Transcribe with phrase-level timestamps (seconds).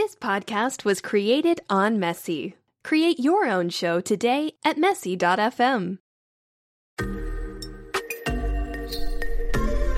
[0.00, 2.54] This podcast was created on Messy.
[2.82, 5.98] Create your own show today at messy.fm.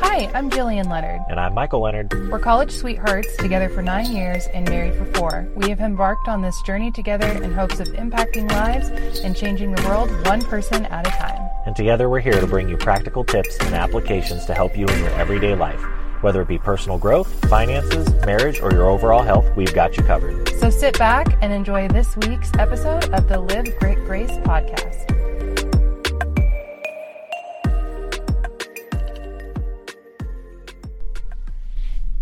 [0.01, 1.21] Hi, I'm Jillian Leonard.
[1.31, 2.13] And I'm Michael Leonard.
[2.33, 5.49] We're college sweethearts together for nine years and married for four.
[5.55, 8.89] We have embarked on this journey together in hopes of impacting lives
[9.21, 11.49] and changing the world one person at a time.
[11.65, 14.99] And together we're here to bring you practical tips and applications to help you in
[14.99, 15.81] your everyday life.
[16.23, 20.49] Whether it be personal growth, finances, marriage, or your overall health, we've got you covered.
[20.61, 25.11] So sit back and enjoy this week's episode of the Live Grit Grace podcast.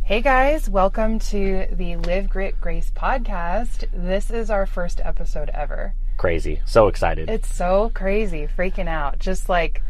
[0.03, 3.85] Hey guys, welcome to the Live Grit Grace podcast.
[3.93, 5.95] This is our first episode ever.
[6.17, 6.63] Crazy.
[6.65, 7.29] So excited.
[7.29, 9.19] It's so crazy, freaking out.
[9.19, 9.83] Just like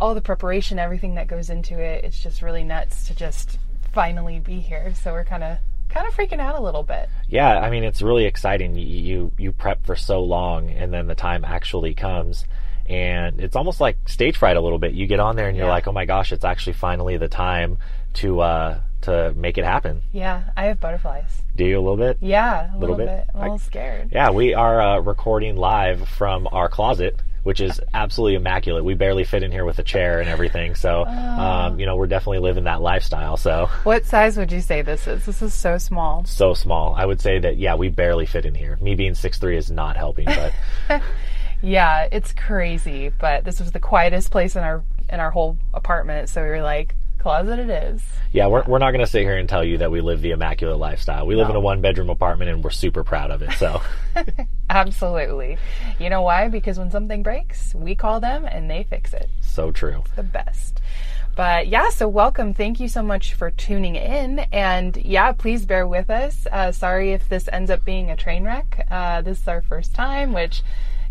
[0.00, 2.04] all the preparation, everything that goes into it.
[2.04, 3.58] It's just really nuts to just
[3.92, 4.94] finally be here.
[4.94, 5.58] So we're kind of
[5.90, 7.08] kind of freaking out a little bit.
[7.28, 8.76] yeah, I mean, it's really exciting.
[8.76, 12.44] You, you, you prep for so long and then the time actually comes.
[12.88, 14.94] And it's almost like stage fright a little bit.
[14.94, 15.72] You get on there and you're Yeah.
[15.72, 17.78] like, oh my gosh, it's actually finally the time
[18.14, 20.02] to, uh, to make it happen.
[20.12, 21.42] Yeah, I have butterflies.
[21.56, 22.18] Do you a little bit?
[22.20, 23.06] Yeah, a little, Little bit.
[23.06, 23.26] bit.
[23.34, 24.10] I'm a I- little scared.
[24.12, 28.84] Yeah, we are uh, recording live from our closet, which is absolutely immaculate.
[28.84, 30.74] We barely fit in here with a chair and everything.
[30.74, 33.36] So, um, you know, we're definitely living that lifestyle.
[33.36, 35.24] So, What size would you say this is?
[35.26, 36.24] This is so small.
[36.24, 36.94] so small.
[36.94, 38.78] I would say that, yeah, we barely fit in here.
[38.80, 40.52] Me being 6'3 is not helping, but
[41.62, 46.28] Yeah, it's crazy, but this was the quietest place in our in our whole apartment,
[46.28, 48.02] so we were like, closet it is.
[48.32, 50.30] yeah, we're, we're not going to sit here and tell you that we live the
[50.32, 51.26] immaculate lifestyle.
[51.26, 53.52] We live in a one bedroom apartment and we're super proud of it.
[53.52, 53.80] So,
[54.70, 55.58] Absolutely.
[55.98, 56.48] You know why?
[56.48, 59.28] Because when something breaks, we call them and they fix it.
[59.40, 60.02] so true.
[60.16, 60.80] the best.
[61.36, 62.54] But yeah, so welcome.
[62.54, 64.40] Thank you so much for tuning in.
[64.52, 66.46] And yeah, please bear with us.
[66.50, 68.86] Uh, sorry if this ends up being a train wreck.
[68.90, 70.62] Uh, this is our first time, which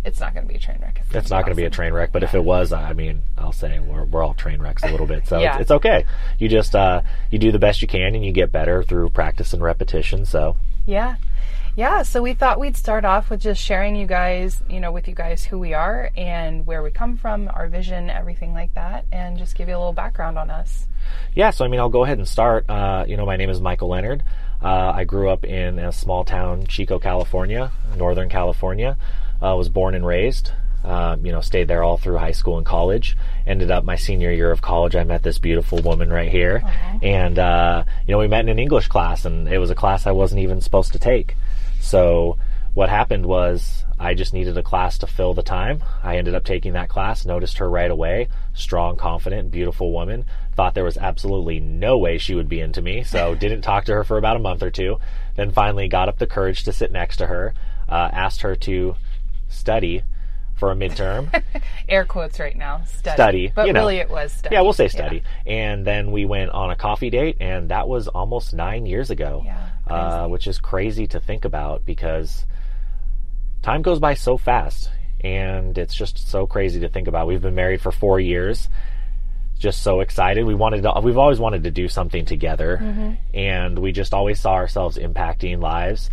[0.06, 1.02] it's not going to be a train wreck.
[1.12, 3.52] It's not going to be a train wreck, but if it was, I mean, I'll
[3.52, 5.28] say we're, we're all train wrecks a little bit.
[5.28, 5.54] So Yeah.
[5.54, 6.06] it's, it's okay.
[6.38, 7.02] You just, uh,
[7.32, 10.26] you do the best you can and you get better through practice and repetition.
[10.26, 10.56] So,
[10.86, 11.16] Yeah.
[11.76, 15.08] Yeah, so we thought we'd start off with just sharing you guys, you know, with
[15.08, 19.06] you guys who we are and where we come from, our vision, everything like that,
[19.14, 20.88] and just give you a little background on us.
[21.34, 22.70] Yeah, so I mean, I'll go ahead and start.
[22.70, 24.24] Uh, you know, my name is Michael Leonard.
[24.62, 28.98] Uh, I grew up in a small town, Chico, California, Northern California.
[29.42, 30.52] Uh, was born and raised.
[30.84, 33.18] Um, you know, stayed there all through high school and college.
[33.46, 34.96] Ended up my senior year of college.
[34.96, 36.64] I met this beautiful woman right here,
[37.02, 40.08] and uh, you know, we met in an English class, and it was a class
[40.08, 41.36] I wasn't even supposed to take.
[41.82, 42.38] So
[42.74, 45.84] what happened was I just needed a class to fill the time.
[46.02, 48.30] I ended up taking that class, noticed her right away.
[48.54, 50.24] Strong, confident, beautiful woman.
[50.56, 53.94] Thought there was absolutely no way she would be into me, so didn't talk to
[53.94, 55.00] her for about a month or two.
[55.36, 57.54] Then finally got up the courage to sit next to her,
[57.90, 58.96] uh, asked her to
[59.50, 60.04] study
[60.56, 61.44] for a midterm.
[61.90, 62.84] Air quotes right now.
[62.86, 63.16] Study.
[63.16, 63.82] Study, But you know.
[63.82, 64.56] really it was study.
[64.56, 65.24] yeah, we'll say study.
[65.46, 69.44] And then we went on a coffee date, and that was almost nine years ago,
[69.46, 72.46] Yeah, uh, which is crazy to think about because
[73.62, 74.90] time goes by so fast,
[75.22, 77.28] and it's just so crazy to think about.
[77.28, 78.68] We've been married for four years.
[79.58, 80.46] Just so excited.
[80.46, 84.54] We wanted to, we've always wanted to do something together, and we just always saw
[84.54, 86.10] ourselves impacting lives.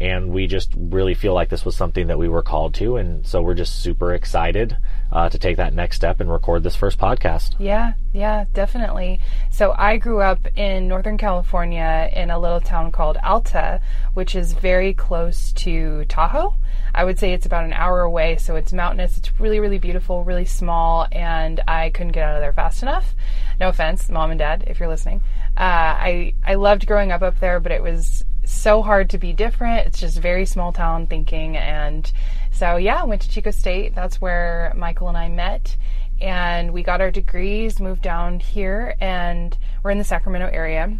[0.00, 3.26] And we just really feel like this was something that we were called to, and
[3.26, 4.76] so we're just super excited
[5.10, 7.54] uh, to take that next step and record this first podcast.
[7.58, 9.20] Yeah, yeah, definitely.
[9.50, 13.80] So I grew up in Northern California in a little town called Alta,
[14.14, 16.54] which is very close to Tahoe.
[16.94, 19.18] I would say it's about an hour away, so it's mountainous.
[19.18, 23.14] It's really, really beautiful, really small, and I couldn't get out of there fast enough.
[23.60, 25.22] No offense, mom and dad, if you're listening.
[25.56, 25.60] Uh,
[25.98, 29.86] I I loved growing up up there, but it was so hard to be different.
[29.86, 32.10] It's just very small town thinking, and
[32.50, 33.94] so yeah, went to Chico State.
[33.94, 35.76] That's where Michael and I met
[36.20, 40.96] and we got our degrees, moved down here, and we're in the Sacramento area.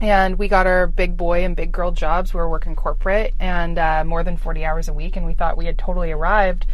[0.00, 2.32] And we got our big boy and big girl jobs.
[2.32, 5.56] We were working corporate and uh, more than 40 hours a week, and we thought
[5.56, 6.66] we had totally arrived.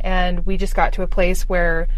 [0.00, 1.88] And we just got to a place where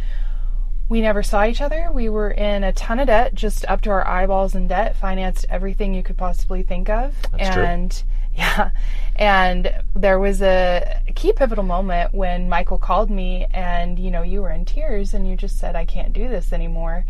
[0.88, 1.90] we never saw each other.
[1.92, 5.46] We were in a ton of debt, just up to our eyeballs in debt, financed
[5.48, 7.14] everything you could possibly think of.
[7.32, 7.64] That's true.
[7.64, 8.02] and
[8.36, 8.70] yeah.
[9.16, 14.42] And there was a key pivotal moment when Michael called me and, you know, you
[14.42, 17.04] were in tears and you just said, I can't do this anymore.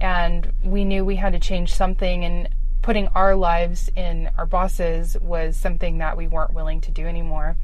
[0.00, 2.48] And we knew we had to change something and
[2.82, 7.56] putting our lives in our bosses was something that we weren't willing to do anymore.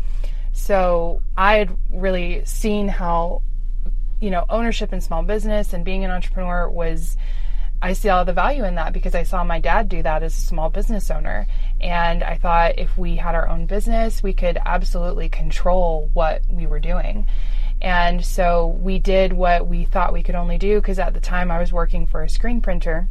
[0.53, 3.43] So I had really seen how,
[4.21, 7.17] you know, ownership in small business and being an entrepreneur was
[7.83, 10.37] I see all the value in that because I saw my dad do that as
[10.37, 11.47] a small business owner.
[11.81, 16.67] And I thought if we had our own business, we could absolutely control what we
[16.67, 17.27] were doing.
[17.81, 21.51] And so we did what we thought we could only do because at the time
[21.51, 23.09] I was working for a screen printer.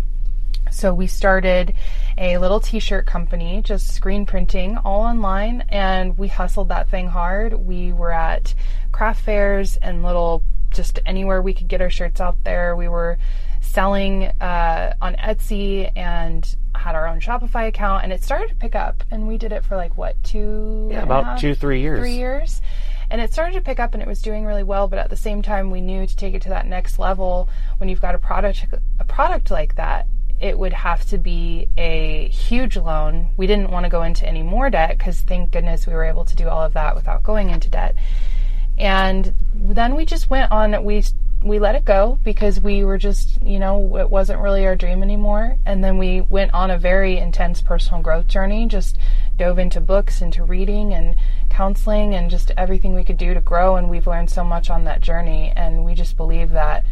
[0.69, 1.73] So we started
[2.15, 7.53] a little t-shirt company, just screen printing all online and we hustled that thing hard.
[7.53, 8.53] We were at
[8.91, 10.43] craft fairs and little
[10.79, 12.73] just anywhere we could get our shirts out there.
[12.73, 13.17] We were
[13.59, 18.75] selling uh, on Etsy and had our own Shopify account, and it started to pick
[18.75, 19.03] up.
[19.11, 20.87] And we did it for like what two?
[20.89, 21.99] Yeah, about half, two, three years.
[21.99, 22.61] Three years.
[23.09, 24.87] And it started to pick up, and it was doing really well.
[24.87, 27.89] But at the same time, we knew to take it to that next level, when
[27.89, 28.65] you've got a product,
[28.99, 30.07] a product like that,
[30.39, 33.31] it would have to be a huge loan.
[33.35, 36.23] We didn't want to go into any more debt because thank goodness we were able
[36.23, 37.95] to do all of that without going into debt.
[38.79, 40.83] And then we just went on.
[40.83, 41.03] We
[41.41, 45.01] we let it go because we were just, you know, it wasn't really our dream
[45.01, 45.57] anymore.
[45.65, 48.97] And then we went on a very intense personal growth journey, just
[49.37, 51.15] dove into books, into reading and
[51.49, 53.77] counseling and just everything we could do to grow.
[53.77, 55.53] And we've learned so much on that journey.
[55.55, 56.85] And we just believe that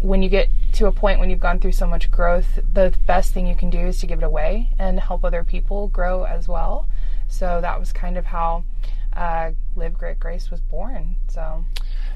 [0.00, 3.32] when you get to a point when you've gone through so much growth, the best
[3.32, 6.46] thing you can do is to give it away and help other people grow as
[6.46, 6.86] well.
[7.28, 8.64] So that was kind of how
[9.14, 11.16] uh, Live Grit Grace was born.
[11.28, 11.64] So.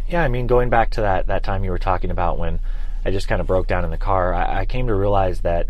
[0.08, 2.60] Yeah, I mean, going back to that that time you were talking about when
[3.04, 5.68] I just kind of broke down in the car, I, I came to realize that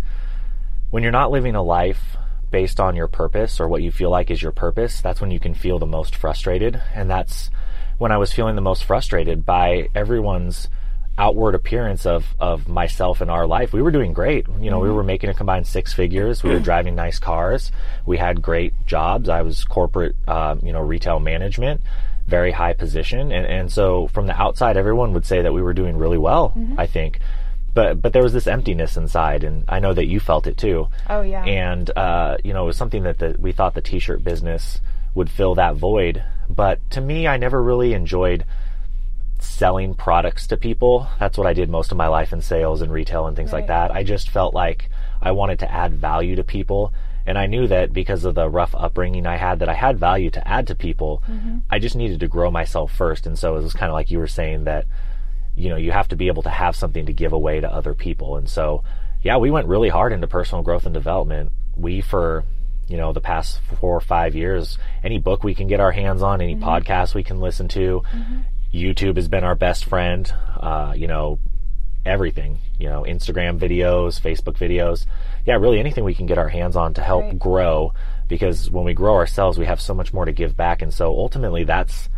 [0.90, 2.16] when you're not living a life
[2.50, 5.40] based on your purpose or what you feel like is your purpose, that's when you
[5.40, 7.50] can feel the most frustrated, and that's
[7.98, 10.68] when I was feeling the most frustrated by everyone's
[11.18, 13.72] outward appearance of of myself and our life.
[13.72, 14.46] We were doing great.
[14.60, 14.88] You know, mm-hmm.
[14.88, 16.42] we were making a combined six figures.
[16.42, 17.72] We were driving nice cars.
[18.04, 19.28] We had great jobs.
[19.28, 21.80] I was corporate, uh, you know, retail management
[22.26, 23.32] very high position.
[23.32, 26.50] And, and so from the outside, everyone would say that we were doing really well,
[26.50, 26.78] mm-hmm.
[26.78, 27.20] I think.
[27.74, 30.88] But, but there was this emptiness inside, and I know that you felt it too.
[31.10, 31.44] Oh, yeah.
[31.44, 34.80] And, uh, you know, it was something that the, we thought the t shirt business
[35.14, 36.24] would fill that void.
[36.48, 38.44] But to me, I never really enjoyed
[39.40, 41.08] selling products to people.
[41.18, 43.60] That's what I did most of my life in sales and retail and things right.
[43.60, 43.90] like that.
[43.90, 44.90] I just felt like
[45.20, 46.92] I wanted to add value to people
[47.26, 50.30] and I knew that because of the rough upbringing I had, that I had value
[50.30, 51.22] to add to people.
[51.28, 51.58] Mm-hmm.
[51.68, 53.26] I just needed to grow myself first.
[53.26, 54.86] And so it was kind of like you were saying that,
[55.56, 57.94] you know, you have to be able to have something to give away to other
[57.94, 58.36] people.
[58.36, 58.84] And so,
[59.22, 61.50] yeah, we went really hard into personal growth and development.
[61.74, 62.44] We, for,
[62.86, 66.22] you know, the past four or five years, any book we can get our hands
[66.22, 66.64] on, any mm-hmm.
[66.64, 68.40] podcast we can listen to, mm-hmm.
[68.76, 70.32] YouTube has been our best friend.
[70.56, 71.38] Uh, you know,
[72.04, 75.06] everything, you know, Instagram videos, Facebook videos.
[75.44, 77.38] Yeah, really anything we can get our hands on to help right.
[77.38, 77.92] grow
[78.28, 80.82] because when we grow ourselves, we have so much more to give back.
[80.82, 82.08] And so ultimately that's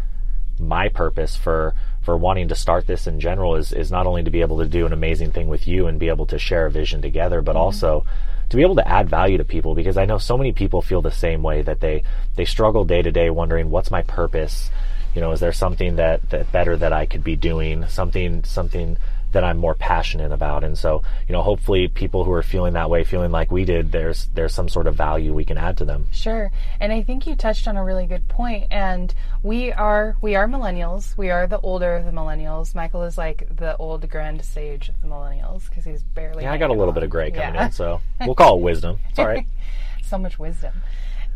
[0.60, 4.30] my purpose for for wanting to start this in general is is not only to
[4.30, 6.70] be able to do an amazing thing with you and be able to share a
[6.70, 7.62] vision together, but mm-hmm.
[7.62, 8.04] also
[8.48, 11.02] to be able to add value to people because I know so many people feel
[11.02, 12.02] the same way that they
[12.34, 14.70] they struggle day to day wondering what's my purpose
[15.14, 18.96] you know is there something that that better that I could be doing something something
[19.32, 20.64] that I'm more passionate about.
[20.64, 23.92] And so, you know, hopefully people who are feeling that way, feeling like we did,
[23.92, 26.06] there's there's some sort of value we can add to them.
[26.12, 26.50] Sure.
[26.80, 28.68] And I think you touched on a really good point.
[28.70, 31.16] And we are we are millennials.
[31.16, 32.74] We are the older of the millennials.
[32.74, 36.44] Michael is like the old grand sage of the millennials because he's barely.
[36.44, 36.94] Yeah, I got a little on.
[36.94, 37.66] bit of gray coming yeah.
[37.66, 38.98] in, so we'll call it wisdom.
[39.10, 39.46] It's all right.
[40.02, 40.72] so much wisdom.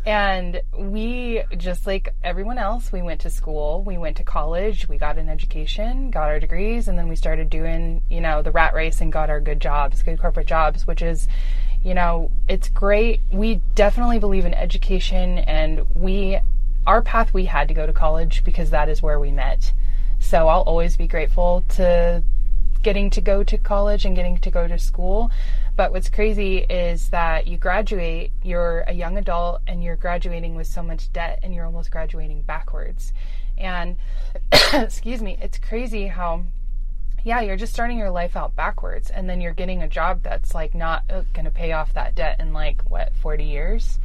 [0.05, 4.97] And we, just like everyone else, we went to school, we went to college, we
[4.97, 8.73] got an education, got our degrees, and then we started doing, you know, the rat
[8.73, 11.27] race and got our good jobs, good corporate jobs, which is,
[11.83, 13.21] you know, it's great.
[13.31, 16.39] We definitely believe in education, and we,
[16.85, 19.71] our path, we had to go to college because that is where we met.
[20.19, 22.23] So I'll always be grateful to
[22.81, 25.31] getting to go to college and getting to go to school.
[25.75, 30.67] But what's crazy is that you graduate, you're a young adult, and you're graduating with
[30.67, 33.11] so much debt, and you're almost graduating backwards.
[33.57, 33.97] And,
[34.73, 36.43] excuse me, it's crazy how
[37.23, 40.53] yeah, you're just starting your life out backwards and then you're getting a job that's
[40.53, 43.99] like not uh, going to pay off that debt in like what 40 years.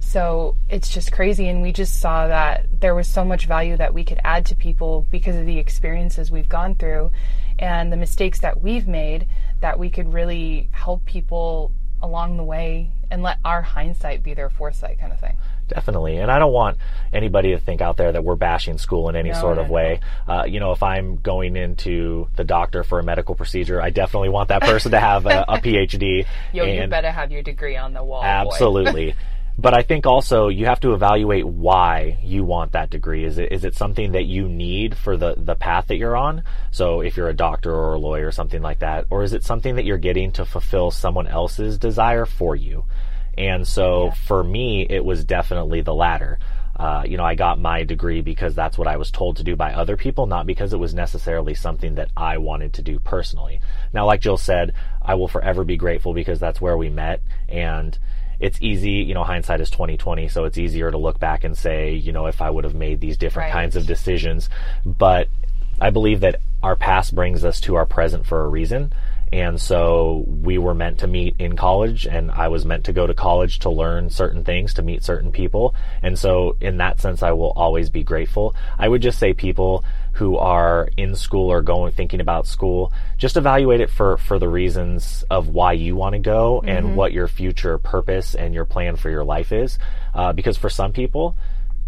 [0.00, 3.94] So it's just crazy and we just saw that there was so much value that
[3.94, 7.12] we could add to people because of the experiences we've gone through
[7.58, 9.28] and the mistakes that we've made
[9.60, 14.48] that we could really help people along the way and let our hindsight be their
[14.48, 15.36] foresight kind of thing.
[15.68, 16.16] Definitely.
[16.16, 16.78] And I don't want
[17.12, 19.72] anybody to think out there that we're bashing school in any no, sort of no,
[19.72, 20.00] way.
[20.26, 20.34] No.
[20.34, 24.30] Uh, you know, if I'm going into the doctor for a medical procedure, I definitely
[24.30, 26.26] want that person to have a, a PhD.
[26.52, 28.24] Yo, you better have your degree on the wall.
[28.24, 29.14] Absolutely.
[29.60, 33.24] but I think also you have to evaluate why you want that degree.
[33.24, 36.44] Is it is it something that you need for the the path that you're on?
[36.70, 39.44] So if you're a doctor or a lawyer or something like that, or is it
[39.44, 42.86] something that you're getting to fulfill someone else's desire for you?
[43.36, 44.14] And so yeah.
[44.14, 46.38] for me, it was definitely the latter.
[46.74, 49.54] Uh, you know, I got my degree because that's what I was told to do
[49.56, 53.60] by other people, not because it was necessarily something that I wanted to do personally.
[53.92, 57.98] Now, like Jill said, I will forever be grateful because that's where we met and
[58.40, 61.92] it's easy, you know, hindsight is 2020, so it's easier to look back and say,
[61.92, 63.52] you know, if I would have made these different right.
[63.52, 64.48] kinds of decisions.
[64.84, 65.28] But
[65.80, 68.92] I believe that our past brings us to our present for a reason.
[69.32, 73.06] And so we were meant to meet in college, and I was meant to go
[73.06, 75.74] to college to learn certain things, to meet certain people.
[76.02, 78.56] And so, in that sense, I will always be grateful.
[78.76, 79.84] I would just say people
[80.20, 84.46] who are in school or going thinking about school, just evaluate it for for the
[84.46, 86.68] reasons of why you want to go mm-hmm.
[86.68, 89.78] and what your future purpose and your plan for your life is.
[90.14, 91.34] Uh, because for some people,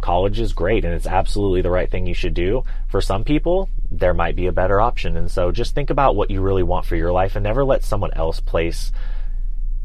[0.00, 2.64] college is great and it's absolutely the right thing you should do.
[2.88, 5.18] For some people, there might be a better option.
[5.18, 7.84] And so just think about what you really want for your life and never let
[7.84, 8.92] someone else place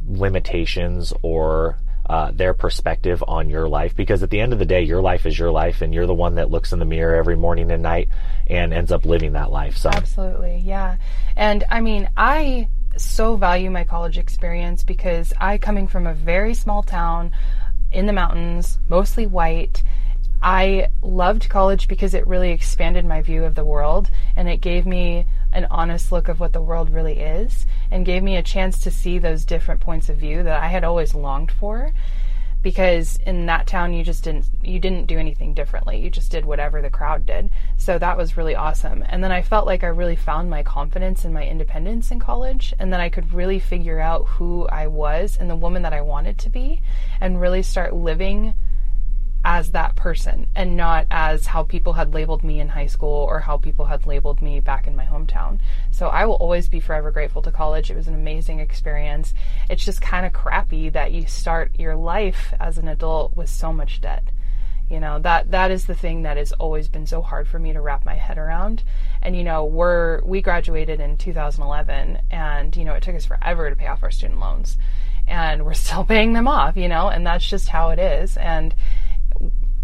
[0.07, 1.77] limitations or
[2.09, 5.25] uh, their perspective on your life because at the end of the day, your life
[5.25, 7.83] is your life and you're the one that looks in the mirror every morning and
[7.83, 8.09] night
[8.47, 9.77] and ends up living that life.
[9.77, 10.61] So absolutely.
[10.65, 10.97] Yeah.
[11.35, 16.53] And I mean, I so value my college experience because I coming from a very
[16.53, 17.33] small town
[17.91, 19.83] in the mountains, mostly white,
[20.41, 24.85] I loved college because it really expanded my view of the world and it gave
[24.85, 28.79] me an honest look of what the world really is and gave me a chance
[28.79, 31.91] to see those different points of view that I had always longed for
[32.61, 35.99] because in that town you just didn't you didn't do anything differently.
[35.99, 37.49] You just did whatever the crowd did.
[37.77, 39.03] So that was really awesome.
[39.07, 42.73] And then i felt like i really found my confidence and my independence in college
[42.77, 46.01] and then i could really figure out who i was and the woman that i
[46.01, 46.81] wanted to be
[47.21, 48.53] and really start living
[49.47, 53.39] as that person and not as how people had labeled me in high school or
[53.39, 55.57] how people had labeled me back in my hometown.
[55.89, 57.89] So I will always be forever grateful to college.
[57.89, 59.33] It was an amazing experience.
[59.69, 63.71] It's just kind of crappy that you start your life as an adult with so
[63.71, 64.25] much debt.
[64.89, 67.71] You know, that that is the thing that has always been so hard for me
[67.71, 68.83] to wrap my head around.
[69.21, 73.69] And you know, we're we graduated in 2011 and you know, it took us forever
[73.69, 74.77] to pay off our student loans.
[75.25, 78.35] And we're still paying them off, you know, and that's just how it is.
[78.35, 78.75] And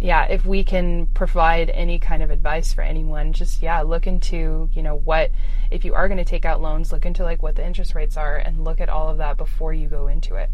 [0.04, 4.70] yeah, if we can provide any kind of advice for anyone, just yeah, look into,
[4.74, 5.32] you know, what
[5.72, 8.18] if you are going to take out loans, look into like what the interest rates
[8.18, 10.50] are and look at all of that before you go into it.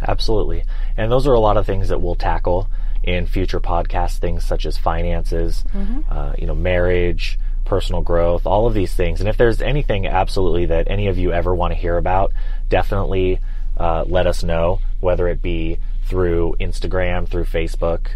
[0.00, 0.62] Absolutely.
[0.96, 2.68] And those are a lot of things that we'll tackle
[3.02, 6.02] in future podcasts, things such as finances, mm-hmm.
[6.08, 9.18] uh, you know, marriage, personal growth, all of these things.
[9.18, 12.32] And if there's anything absolutely that any of you ever want to hear about,
[12.68, 13.40] definitely
[13.76, 18.10] uh, let us know, whether it be through Instagram, through Facebook,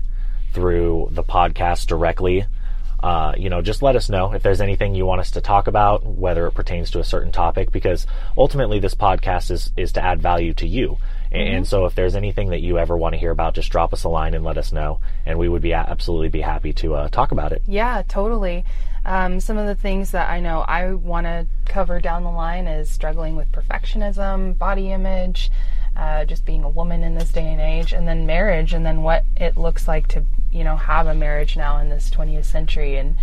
[0.52, 2.46] through the podcast directly.
[3.00, 5.68] Uh, you know, just let us know if there's anything you want us to talk
[5.68, 10.02] about, whether it pertains to a certain topic, because ultimately this podcast is, is to
[10.02, 10.98] add value to you.
[11.32, 11.36] Mm-hmm.
[11.36, 14.02] And so if there's anything that you ever want to hear about, just drop us
[14.02, 14.98] a line and let us know.
[15.24, 17.62] And we would be absolutely be happy to uh, talk about it.
[17.68, 18.64] Yeah, totally.
[19.04, 22.66] Um, some of the things that I know I want to cover down the line
[22.66, 25.50] is struggling with perfectionism, body image,
[25.98, 29.02] uh, just being a woman in this day and age, and then marriage, and then
[29.02, 32.96] what it looks like to you know have a marriage now in this 20th century,
[32.96, 33.16] and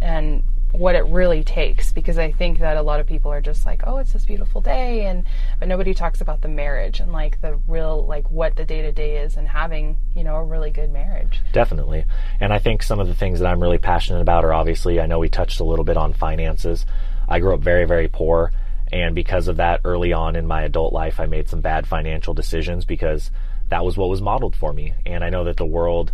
[0.00, 3.66] and what it really takes because I think that a lot of people are just
[3.66, 5.24] like, oh, it's this beautiful day, and
[5.58, 8.92] but nobody talks about the marriage and like the real like what the day to
[8.92, 11.40] day is and having you know a really good marriage.
[11.52, 12.04] Definitely,
[12.38, 15.06] and I think some of the things that I'm really passionate about are obviously I
[15.06, 16.86] know we touched a little bit on finances.
[17.28, 18.52] I grew up very very poor
[18.92, 22.34] and because of that, early on in my adult life, I made some bad financial
[22.34, 23.30] decisions because
[23.68, 24.94] that was what was modeled for me.
[25.06, 26.12] And I know that the world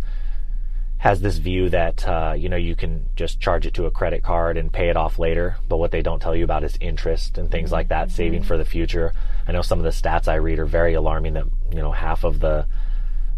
[0.99, 4.23] has this view that uh, you know you can just charge it to a credit
[4.23, 7.37] card and pay it off later, but what they don't tell you about is interest
[7.37, 8.15] and things like that, mm-hmm.
[8.15, 9.13] saving for the future.
[9.47, 11.33] I know some of the stats I read are very alarming.
[11.33, 12.65] That you know half of the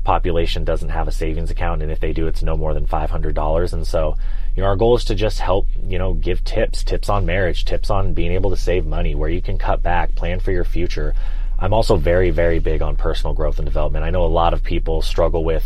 [0.05, 3.09] population doesn't have a savings account, and if they do, it's no more than five
[3.11, 3.73] hundred dollars.
[3.73, 4.15] And so
[4.59, 7.63] you know, our goal is to just help, you know, give tips, tips on marriage,
[7.63, 10.65] tips on being able to save money, where you can cut back, plan for your
[10.65, 11.15] future.
[11.57, 14.03] I'm also very, very big on personal growth and development.
[14.03, 15.63] I know a lot of people struggle with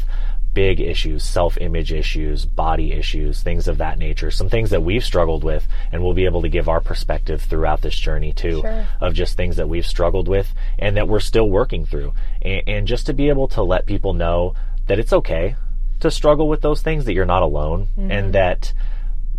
[0.54, 4.30] big issues, self-image issues, body issues, things of that nature.
[4.30, 7.82] Some things that we've struggled with and we'll be able to give our perspective throughout
[7.82, 8.88] this journey too sure.
[9.02, 12.14] of just things that we've struggled with and that we're still working through.
[12.44, 14.54] And, and just to be able to let people know
[14.86, 15.56] that it's okay
[16.04, 18.12] to struggle with those things, that you're not alone, mm-hmm.
[18.12, 18.74] and that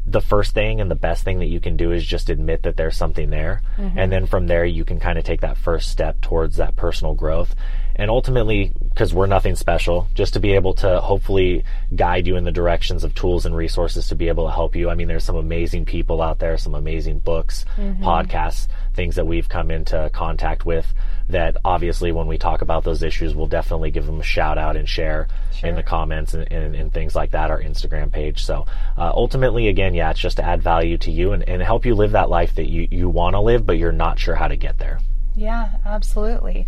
[0.07, 2.77] the first thing and the best thing that you can do is just admit that
[2.77, 3.63] there's something there.
[3.79, 3.99] Mm-hmm.
[3.99, 7.15] And then from there, you can kind of take that first step towards that personal
[7.15, 7.55] growth.
[7.97, 12.45] And ultimately, because we're nothing special, just to be able to hopefully guide you in
[12.45, 14.91] the directions of tools and resources to be able to help you.
[14.91, 18.05] I mean, there's some amazing people out there, some amazing books, mm-hmm.
[18.05, 20.93] podcasts, things that we've come into contact with
[21.29, 24.77] that obviously when we talk about those issues, we'll definitely give them a shout out
[24.77, 25.69] and share sure.
[25.69, 28.45] in the comments and, and, and, things like that, our Instagram page.
[28.45, 28.67] So
[28.97, 31.95] uh, ultimately, again, yeah, it's just to add value to you and, and help you
[31.95, 34.57] live that life that you, you want to live, but you're not sure how to
[34.57, 35.01] get there.
[35.35, 36.67] Yeah, absolutely.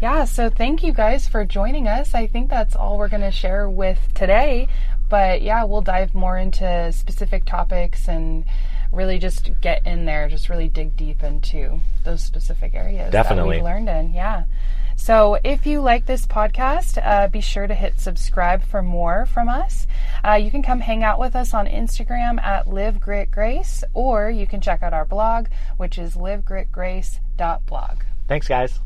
[0.00, 2.14] Yeah, so thank you guys for joining us.
[2.14, 4.68] I think that's all we're going to share with today.
[5.08, 8.44] But yeah, we'll dive more into specific topics and
[8.92, 13.56] really just get in there, just really dig deep into those specific areas Definitely.
[13.56, 14.12] that we learned in.
[14.12, 14.44] Yeah.
[14.96, 19.48] So if you like this podcast, uh, be sure to hit subscribe for more from
[19.48, 19.86] us.
[20.26, 24.28] Uh, you can come hang out with us on Instagram at Live Grit Grace, or
[24.28, 28.02] you can check out our blog, which is livegritgrace.blog.
[28.26, 28.80] Thanks, guys.